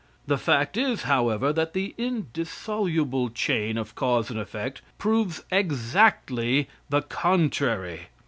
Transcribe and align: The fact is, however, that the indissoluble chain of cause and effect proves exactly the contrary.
The 0.25 0.39
fact 0.39 0.77
is, 0.77 1.03
however, 1.03 1.53
that 1.53 1.73
the 1.73 1.93
indissoluble 1.95 3.29
chain 3.29 3.77
of 3.77 3.93
cause 3.93 4.31
and 4.31 4.39
effect 4.39 4.81
proves 4.97 5.43
exactly 5.51 6.67
the 6.89 7.03
contrary. 7.03 8.07